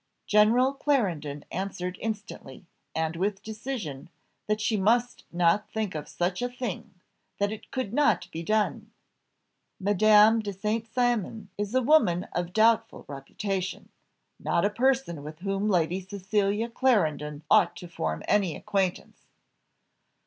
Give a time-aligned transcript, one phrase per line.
[0.25, 2.65] General Clarendon answered instantly,
[2.95, 4.09] and with decision,
[4.47, 6.95] that she must not think of such a thing
[7.37, 8.91] that it could not be done.
[9.79, 10.87] "Madame de St.
[10.91, 13.89] Cymon is a woman of doubtful reputation,
[14.39, 19.27] not a person with whom Lady Cecilia Clarendon ought to form any acquaintance."